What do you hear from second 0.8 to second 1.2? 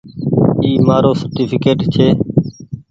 مآرو